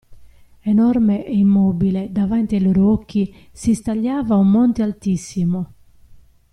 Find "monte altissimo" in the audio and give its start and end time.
4.49-5.73